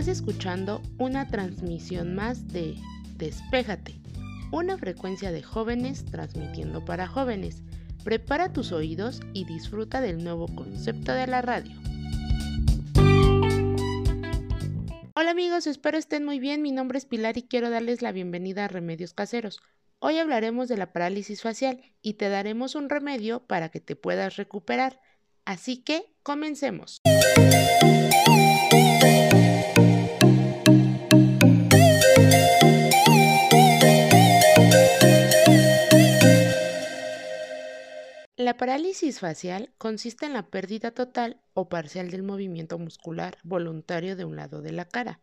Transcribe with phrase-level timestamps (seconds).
[0.00, 2.74] Estás escuchando una transmisión más de
[3.18, 4.00] Despéjate,
[4.50, 7.62] una frecuencia de jóvenes transmitiendo para jóvenes.
[8.02, 11.76] Prepara tus oídos y disfruta del nuevo concepto de la radio.
[15.14, 16.62] Hola amigos, espero estén muy bien.
[16.62, 19.60] Mi nombre es Pilar y quiero darles la bienvenida a Remedios Caseros.
[19.98, 24.36] Hoy hablaremos de la parálisis facial y te daremos un remedio para que te puedas
[24.36, 24.98] recuperar.
[25.44, 27.02] Así que, comencemos.
[38.40, 44.24] La parálisis facial consiste en la pérdida total o parcial del movimiento muscular voluntario de
[44.24, 45.20] un lado de la cara.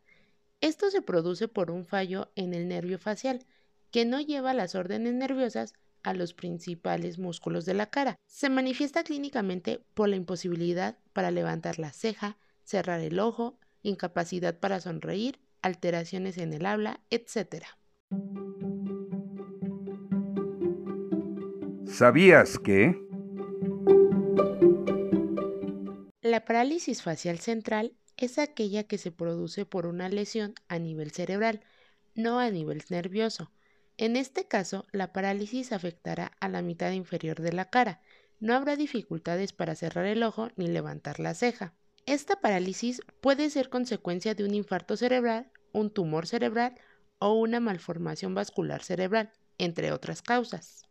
[0.61, 3.43] Esto se produce por un fallo en el nervio facial,
[3.89, 8.19] que no lleva las órdenes nerviosas a los principales músculos de la cara.
[8.27, 14.79] Se manifiesta clínicamente por la imposibilidad para levantar la ceja, cerrar el ojo, incapacidad para
[14.79, 17.65] sonreír, alteraciones en el habla, etc.
[21.87, 23.06] ¿Sabías que?
[26.37, 31.61] La parálisis facial central es aquella que se produce por una lesión a nivel cerebral,
[32.13, 33.51] no a nivel nervioso.
[33.97, 38.01] En este caso, la parálisis afectará a la mitad inferior de la cara.
[38.39, 41.73] No habrá dificultades para cerrar el ojo ni levantar la ceja.
[42.05, 46.75] Esta parálisis puede ser consecuencia de un infarto cerebral, un tumor cerebral
[47.17, 50.83] o una malformación vascular cerebral, entre otras causas.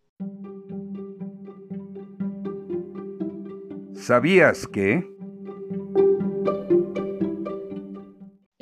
[3.95, 5.16] ¿Sabías que?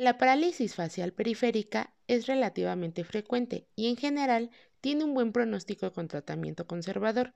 [0.05, 6.07] La parálisis facial periférica es relativamente frecuente y en general tiene un buen pronóstico con
[6.07, 7.33] tratamiento conservador.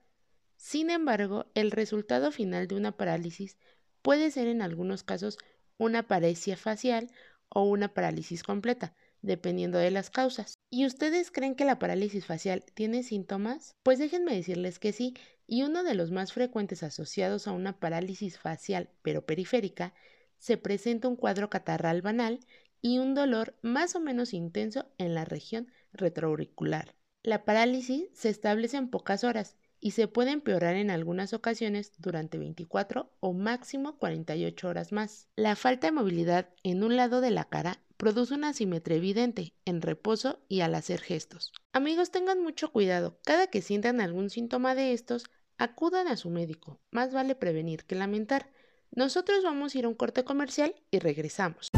[0.55, 3.57] Sin embargo, el resultado final de una parálisis
[4.03, 5.39] puede ser en algunos casos
[5.79, 7.09] una paresia facial
[7.49, 10.53] o una parálisis completa, dependiendo de las causas.
[10.69, 13.73] ¿Y ustedes creen que la parálisis facial tiene síntomas?
[13.81, 15.15] Pues déjenme decirles que sí,
[15.47, 19.95] y uno de los más frecuentes asociados a una parálisis facial pero periférica
[20.39, 22.39] se presenta un cuadro catarral banal
[22.81, 26.95] y un dolor más o menos intenso en la región retroauricular.
[27.23, 32.37] La parálisis se establece en pocas horas y se puede empeorar en algunas ocasiones durante
[32.37, 35.27] 24 o máximo 48 horas más.
[35.35, 39.81] La falta de movilidad en un lado de la cara produce una asimetría evidente en
[39.81, 41.51] reposo y al hacer gestos.
[41.73, 43.19] Amigos, tengan mucho cuidado.
[43.25, 45.25] Cada que sientan algún síntoma de estos,
[45.57, 46.79] acudan a su médico.
[46.91, 48.49] Más vale prevenir que lamentar.
[48.95, 51.69] Nosotros vamos a ir a un corte comercial y regresamos.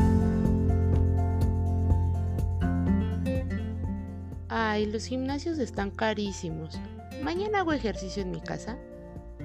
[4.47, 6.79] Ay, los gimnasios están carísimos.
[7.22, 8.77] Mañana hago ejercicio en mi casa.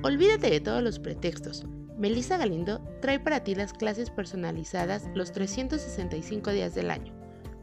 [0.04, 1.64] Olvídate de todos los pretextos.
[1.98, 7.12] Melissa Galindo trae para ti las clases personalizadas los 365 días del año.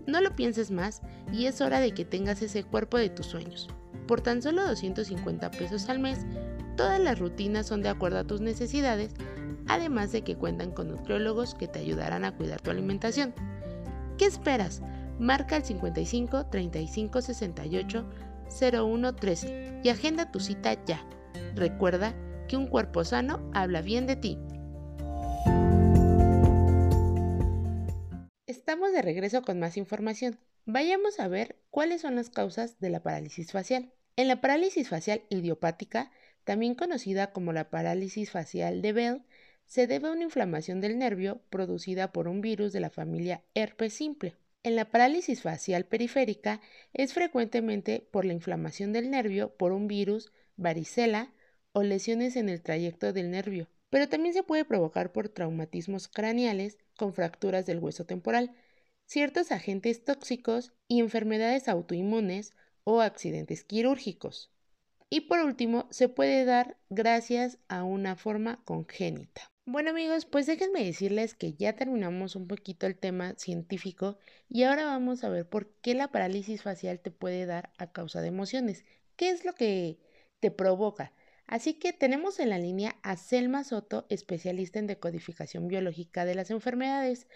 [0.05, 3.69] No lo pienses más y es hora de que tengas ese cuerpo de tus sueños.
[4.07, 6.19] Por tan solo 250 pesos al mes,
[6.75, 9.13] todas las rutinas son de acuerdo a tus necesidades
[9.68, 13.34] además de que cuentan con nutriólogos que te ayudarán a cuidar tu alimentación.
[14.18, 14.81] ¿Qué esperas?
[15.19, 18.06] Marca el 55 35 68
[18.72, 21.06] 01 13 y agenda tu cita ya.
[21.56, 22.16] Recuerda
[22.47, 24.38] que un cuerpo sano habla bien de ti.
[28.45, 30.40] Estamos de regreso con más información.
[30.66, 33.91] Vayamos a ver cuáles son las causas de la parálisis facial.
[34.16, 36.12] En la parálisis facial idiopática,
[36.44, 39.24] también conocida como la parálisis facial de Bell,
[39.66, 43.94] se debe a una inflamación del nervio producida por un virus de la familia herpes
[43.94, 44.35] simple.
[44.63, 46.62] En la parálisis facial periférica
[46.94, 51.34] es frecuentemente por la inflamación del nervio por un virus, varicela
[51.74, 56.78] o lesiones en el trayecto del nervio, pero también se puede provocar por traumatismos craneales
[56.97, 58.56] con fracturas del hueso temporal,
[59.06, 62.53] ciertos agentes tóxicos y enfermedades autoinmunes
[62.84, 64.51] o accidentes quirúrgicos.
[65.09, 69.52] Y por último, se puede dar gracias a una forma congénita.
[69.66, 74.18] Bueno amigos, pues déjenme decirles que ya terminamos un poquito el tema científico
[74.50, 78.19] y ahora vamos a ver por qué la parálisis facial te puede dar a causa
[78.21, 78.83] de emociones.
[79.15, 80.00] ¿Qué es lo que
[80.42, 81.13] te provoca?
[81.48, 86.51] Así que tenemos en la línea a Selma Soto, especialista en decodificación biológica de las
[86.51, 87.27] enfermedades.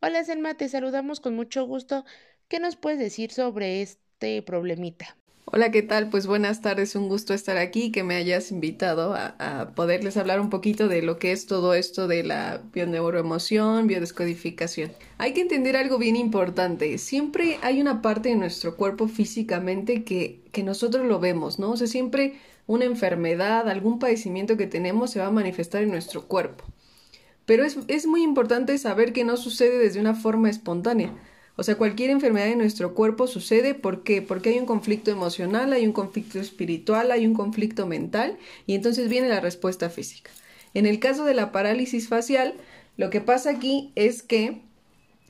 [0.00, 2.04] Hola Selma, te saludamos con mucho gusto.
[2.48, 5.16] ¿Qué nos puedes decir sobre este problemita?
[5.44, 6.08] Hola, ¿qué tal?
[6.08, 10.50] Pues buenas tardes, un gusto estar aquí, que me hayas invitado a, poderles hablar un
[10.50, 14.92] poquito de lo que es todo esto de la bioneuroemoción, biodescodificación.
[15.18, 20.40] Hay que entender algo bien importante, siempre hay una parte de nuestro cuerpo físicamente que,
[20.52, 21.72] que nosotros lo vemos, ¿no?
[21.72, 22.34] O sea, siempre
[22.68, 26.64] una enfermedad, algún padecimiento que tenemos se va a manifestar en nuestro cuerpo.
[27.46, 31.12] Pero es, es muy importante saber que no sucede desde una forma espontánea.
[31.56, 34.22] O sea, cualquier enfermedad en nuestro cuerpo sucede, ¿por qué?
[34.22, 39.08] Porque hay un conflicto emocional, hay un conflicto espiritual, hay un conflicto mental y entonces
[39.08, 40.30] viene la respuesta física.
[40.74, 42.54] En el caso de la parálisis facial,
[42.96, 44.62] lo que pasa aquí es que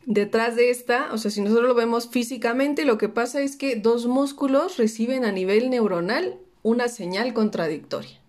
[0.07, 3.75] detrás de esta, o sea, si nosotros lo vemos físicamente, lo que pasa es que
[3.77, 8.22] dos músculos reciben a nivel neuronal una señal contradictoria.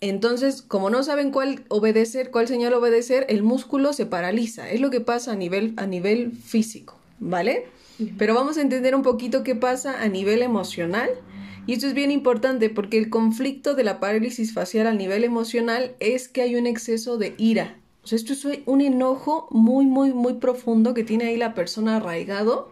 [0.00, 4.70] Entonces, como no saben cuál obedecer, cuál señal obedecer, el músculo se paraliza.
[4.70, 7.66] Es lo que pasa a nivel, a nivel físico, ¿vale?
[8.18, 11.08] Pero vamos a entender un poquito qué pasa a nivel emocional.
[11.66, 15.96] Y esto es bien importante porque el conflicto de la parálisis facial a nivel emocional
[15.98, 17.78] es que hay un exceso de ira.
[18.04, 21.96] O sea, esto es un enojo muy, muy, muy profundo que tiene ahí la persona
[21.96, 22.70] arraigado,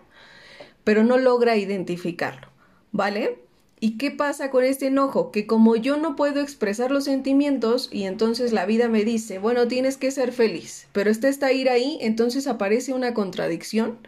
[0.85, 2.49] pero no logra identificarlo,
[2.93, 3.44] ¿vale?
[3.85, 5.31] ¿Y qué pasa con este enojo?
[5.31, 9.69] Que como yo no puedo expresar los sentimientos y entonces la vida me dice, bueno,
[9.69, 13.99] tienes que ser feliz, pero está esta ira ahí, entonces aparece una contradicción.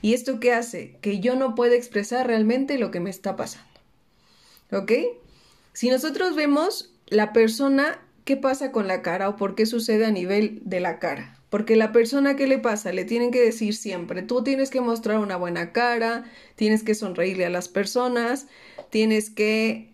[0.00, 0.96] ¿Y esto qué hace?
[1.02, 3.68] Que yo no puedo expresar realmente lo que me está pasando.
[4.72, 4.92] ¿Ok?
[5.74, 10.10] Si nosotros vemos la persona, ¿qué pasa con la cara o por qué sucede a
[10.12, 11.36] nivel de la cara?
[11.50, 15.18] Porque la persona que le pasa le tienen que decir siempre, tú tienes que mostrar
[15.18, 16.24] una buena cara,
[16.56, 18.46] tienes que sonreírle a las personas,
[18.90, 19.90] tienes que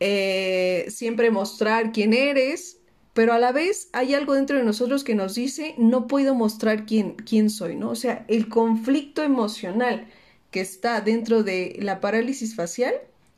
[0.00, 2.78] eh, siempre mostrar quién eres,
[3.14, 6.86] pero a la vez hay algo dentro de nosotros que nos dice, no puedo mostrar
[6.86, 7.90] quién, quién soy, ¿no?
[7.90, 10.06] O sea, el conflicto emocional
[10.50, 12.94] que está dentro de la parálisis facial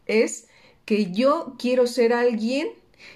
[0.07, 0.49] es
[0.85, 2.69] que yo quiero ser alguien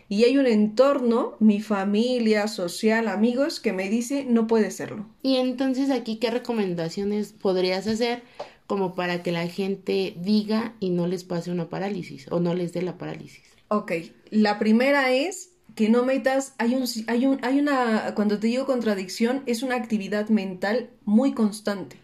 [0.09, 5.07] y hay un entorno, mi familia, social, amigos, que me dice no puede serlo.
[5.23, 8.23] Y entonces aquí, ¿qué recomendaciones podrías hacer
[8.67, 12.73] como para que la gente diga y no les pase una parálisis o no les
[12.73, 13.45] dé la parálisis?
[13.69, 13.93] Ok,
[14.31, 18.67] la primera es que no metas, hay un, hay un, hay una, cuando te digo
[18.67, 21.97] contradicción, es una actividad mental muy constante.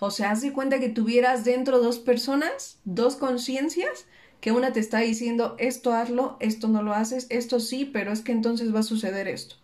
[0.00, 4.06] O sea, haz de cuenta que tuvieras dentro dos personas, dos conciencias,
[4.40, 8.20] que una te está diciendo esto hazlo, esto no lo haces, esto sí, pero es
[8.20, 9.56] que entonces va a suceder esto.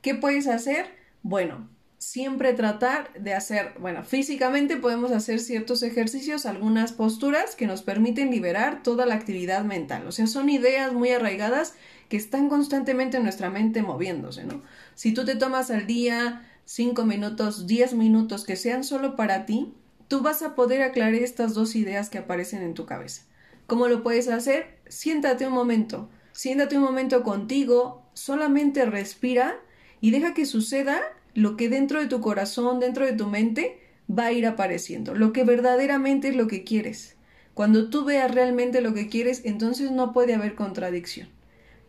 [0.00, 0.86] ¿Qué puedes hacer?
[1.22, 1.68] Bueno,
[2.04, 8.30] siempre tratar de hacer, bueno, físicamente podemos hacer ciertos ejercicios, algunas posturas que nos permiten
[8.30, 10.06] liberar toda la actividad mental.
[10.06, 11.74] O sea, son ideas muy arraigadas
[12.08, 14.62] que están constantemente en nuestra mente moviéndose, ¿no?
[14.94, 19.72] Si tú te tomas al día cinco minutos, diez minutos que sean solo para ti,
[20.06, 23.22] tú vas a poder aclarar estas dos ideas que aparecen en tu cabeza.
[23.66, 24.78] ¿Cómo lo puedes hacer?
[24.88, 29.56] Siéntate un momento, siéntate un momento contigo, solamente respira
[30.02, 31.00] y deja que suceda
[31.34, 33.78] lo que dentro de tu corazón, dentro de tu mente,
[34.10, 37.16] va a ir apareciendo, lo que verdaderamente es lo que quieres.
[37.54, 41.28] Cuando tú veas realmente lo que quieres, entonces no puede haber contradicción.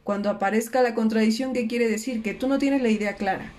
[0.04, 2.22] Cuando aparezca la contradicción, ¿qué quiere decir?
[2.22, 3.52] Que tú no tienes la idea clara.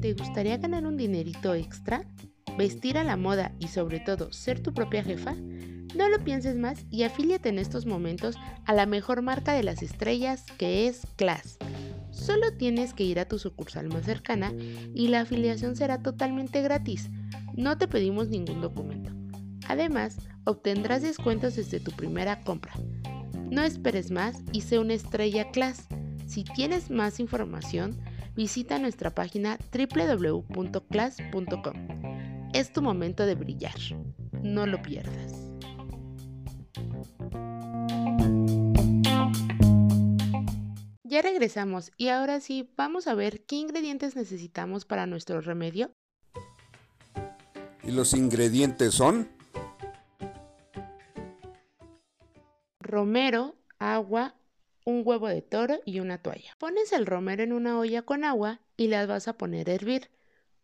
[0.00, 2.04] ¿Te gustaría ganar un dinerito extra?
[2.58, 5.36] ¿Vestir a la moda y sobre todo ser tu propia jefa?
[5.94, 9.80] No lo pienses más y afíliate en estos momentos a la mejor marca de las
[9.80, 11.56] estrellas que es Class.
[12.14, 14.52] Solo tienes que ir a tu sucursal más cercana
[14.94, 17.10] y la afiliación será totalmente gratis.
[17.54, 19.10] No te pedimos ningún documento.
[19.68, 22.72] Además, obtendrás descuentos desde tu primera compra.
[23.50, 25.88] No esperes más y sé una estrella Class.
[26.26, 28.00] Si tienes más información,
[28.34, 30.54] visita nuestra página www.class.com.
[32.54, 33.74] Es tu momento de brillar.
[34.42, 35.43] No lo pierdas.
[41.14, 45.92] Ya regresamos y ahora sí vamos a ver qué ingredientes necesitamos para nuestro remedio.
[47.84, 49.28] ¿Y los ingredientes son?
[52.80, 54.34] Romero, agua,
[54.84, 56.56] un huevo de toro y una toalla.
[56.58, 60.10] Pones el romero en una olla con agua y las vas a poner a hervir.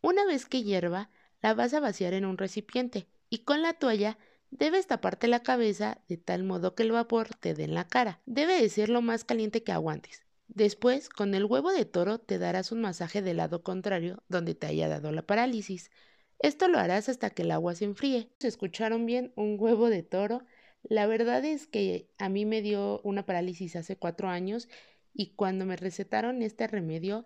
[0.01, 1.11] Una vez que hierva,
[1.43, 4.19] la vas a vaciar en un recipiente y con la toalla
[4.51, 8.21] Debes taparte la cabeza de tal modo que el vapor te dé en la cara.
[8.27, 10.25] Debe de ser lo más caliente que aguantes.
[10.61, 14.67] Después, con el huevo de toro te darás un masaje del lado contrario donde te
[14.67, 15.91] haya dado la parálisis.
[16.39, 18.29] Esto lo harás hasta que el agua se enfríe.
[18.39, 19.33] ¿Se escucharon bien?
[19.37, 20.45] Un huevo de toro.
[20.83, 24.69] La verdad es que a mí me dio una parálisis hace cuatro años
[25.15, 27.25] y cuando me recetaron este remedio,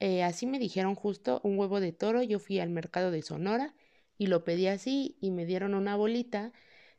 [0.00, 2.24] eh, así me dijeron justo un huevo de toro.
[2.24, 3.76] Yo fui al mercado de Sonora
[4.18, 6.52] y lo pedí así y me dieron una bolita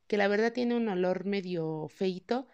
[0.07, 2.47] que la verdad tiene un olor medio feito,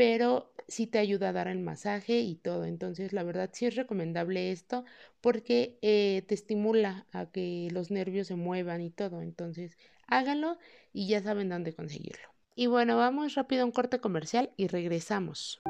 [0.00, 2.64] pero sí te ayuda a dar el masaje y todo.
[2.64, 4.86] Entonces, la verdad sí es recomendable esto
[5.20, 9.20] porque eh, te estimula a que los nervios se muevan y todo.
[9.20, 9.76] Entonces,
[10.06, 10.56] háganlo
[10.94, 12.28] y ya saben dónde conseguirlo.
[12.54, 15.60] Y bueno, vamos rápido a un corte comercial y regresamos.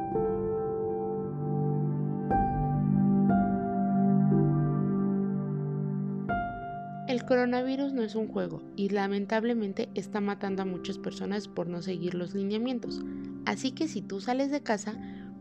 [7.08, 11.82] El coronavirus no es un juego y lamentablemente está matando a muchas personas por no
[11.82, 13.00] seguir los lineamientos.
[13.46, 14.94] Así que si tú sales de casa,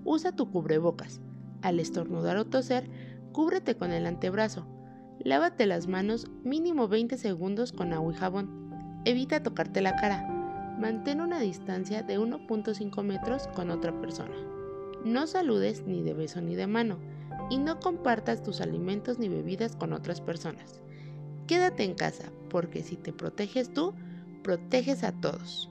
[0.04, 1.22] usa tu cubrebocas.
[1.62, 2.90] Al estornudar o toser,
[3.32, 4.66] cúbrete con el antebrazo.
[5.20, 9.02] Lávate las manos mínimo 20 segundos con agua y jabón.
[9.06, 10.26] Evita tocarte la cara.
[10.80, 14.36] Mantén una distancia de 1.5 metros con otra persona.
[15.04, 16.98] No saludes ni de beso ni de mano.
[17.50, 20.82] Y no compartas tus alimentos ni bebidas con otras personas.
[21.48, 23.94] Quédate en casa, porque si te proteges tú,
[24.44, 25.70] proteges a todos.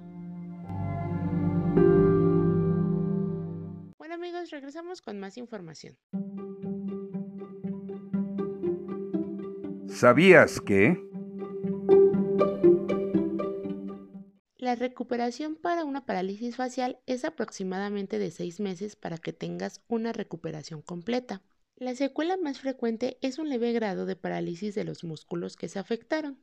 [4.51, 5.97] Regresamos con más información.
[9.89, 10.97] ¿Sabías que?
[14.57, 20.13] La recuperación para una parálisis facial es aproximadamente de 6 meses para que tengas una
[20.13, 21.43] recuperación completa.
[21.77, 25.79] La secuela más frecuente es un leve grado de parálisis de los músculos que se
[25.79, 26.39] afectaron.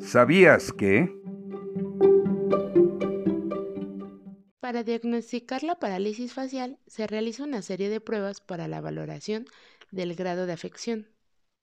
[0.00, 1.23] ¿Sabías que?
[4.64, 9.44] Para diagnosticar la parálisis facial se realiza una serie de pruebas para la valoración
[9.90, 11.06] del grado de afección.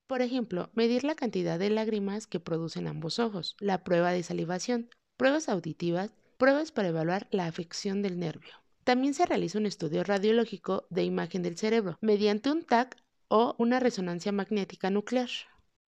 [0.06, 4.92] Por ejemplo, medir la cantidad de lágrimas que producen ambos ojos, la prueba de salivación,
[5.18, 8.54] pruebas auditivas, pruebas para evaluar la afección del nervio.
[8.84, 12.98] También se realiza un estudio radiológico de imagen del cerebro mediante un TAC
[13.30, 15.32] o una resonancia magnética nuclear.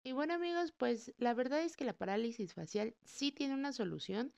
[0.02, 4.32] Y bueno amigos, pues la verdad es que la parálisis facial sí tiene una solución.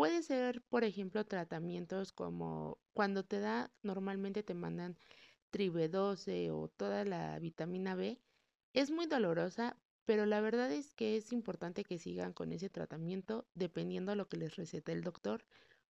[0.00, 4.96] Puede ser, por ejemplo, tratamientos como cuando te da, normalmente te mandan
[5.52, 8.18] tribe12 o toda la vitamina B.
[8.72, 9.76] Es muy dolorosa,
[10.06, 14.26] pero la verdad es que es importante que sigan con ese tratamiento dependiendo de lo
[14.26, 15.44] que les recete el doctor.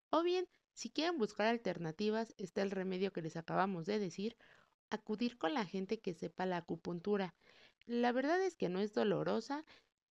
[0.09, 4.37] O bien, si quieren buscar alternativas, está el remedio que les acabamos de decir,
[4.89, 7.35] acudir con la gente que sepa la acupuntura.
[7.85, 9.65] La verdad es que no es dolorosa,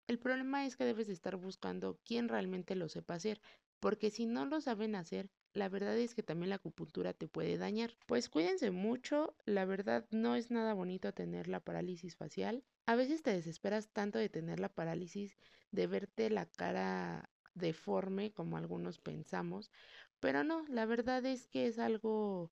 [0.05, 3.41] el problema es que debes de estar buscando quién realmente lo sepa hacer,
[3.79, 7.57] porque si no lo saben hacer, la verdad es que también la acupuntura te puede
[7.57, 7.97] dañar.
[8.05, 12.63] Pues cuídense mucho, la verdad no es nada bonito tener la parálisis facial.
[12.85, 15.35] A veces te desesperas tanto de tener la parálisis,
[15.71, 19.71] de verte la cara deforme como algunos pensamos,
[20.19, 22.51] pero no, la verdad es que es algo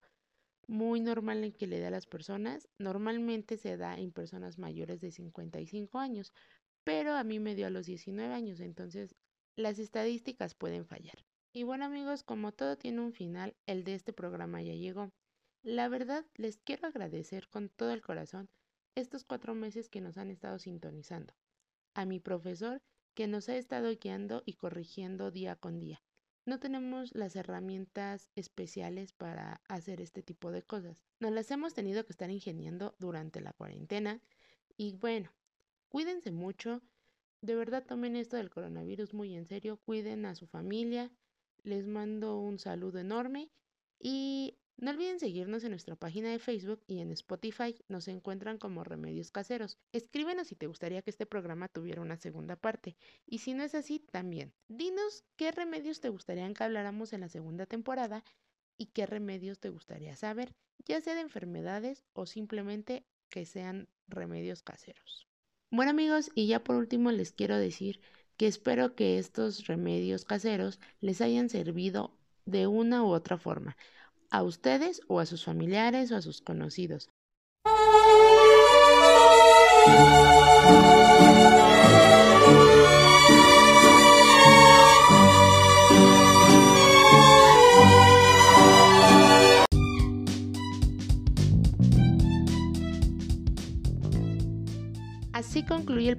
[0.67, 2.67] muy normal en que le da a las personas.
[2.79, 6.33] Normalmente se da en personas mayores de 55 años,
[6.83, 9.15] pero a mí me dio a los 19 años, entonces
[9.55, 11.25] las estadísticas pueden fallar.
[11.51, 15.11] Y bueno amigos, como todo tiene un final, el de este programa ya llegó.
[15.63, 18.49] La verdad, les quiero agradecer con todo el corazón
[18.95, 21.33] estos cuatro meses que nos han estado sintonizando.
[21.93, 22.81] A mi profesor
[23.13, 26.01] que nos ha estado guiando y corrigiendo día con día
[26.45, 31.01] no tenemos las herramientas especiales para hacer este tipo de cosas.
[31.19, 34.21] Nos las hemos tenido que estar ingeniando durante la cuarentena
[34.77, 35.33] y bueno,
[35.89, 36.81] cuídense mucho.
[37.45, 41.11] De verdad tomen esto del coronavirus muy en serio, cuiden a su familia.
[41.61, 43.51] Les mando un saludo enorme
[43.99, 48.83] y no olviden seguirnos en nuestra página de Facebook y en Spotify nos encuentran como
[48.83, 49.77] Remedios Caseros.
[49.91, 52.97] Escríbenos si te gustaría que este programa tuviera una segunda parte
[53.27, 54.55] y si no es así, también.
[54.67, 58.23] Dinos qué remedios te gustaría que habláramos en la segunda temporada
[58.75, 64.63] y qué remedios te gustaría saber, ya sea de enfermedades o simplemente que sean remedios
[64.63, 65.27] caseros.
[65.75, 67.99] Bueno amigos, y ya por último les quiero decir
[68.37, 72.15] que espero que estos remedios caseros les hayan servido
[72.45, 73.75] de una u otra forma
[74.29, 77.09] a ustedes o a sus familiares o a sus conocidos.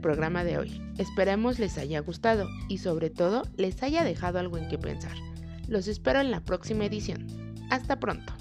[0.06, 0.80] Programa de hoy.
[0.98, 5.16] Esperemos les haya gustado y sobre todo les haya dejado algo en que pensar.
[5.66, 7.26] Los espero en la próxima edición.
[7.70, 8.32] Hasta pronto.